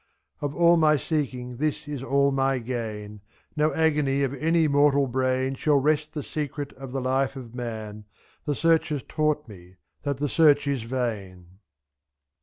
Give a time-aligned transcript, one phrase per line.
[0.41, 3.21] Of all my seeking this is all my gain:
[3.55, 5.57] No agony of any mortal brain 74.
[5.61, 8.05] Shall wrest the secret of the life of man;
[8.45, 11.59] The Search has taught me that the Search is vain.